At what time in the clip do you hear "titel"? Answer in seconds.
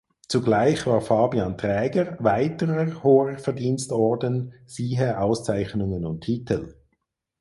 6.21-6.73